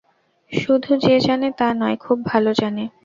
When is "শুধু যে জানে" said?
0.51-1.49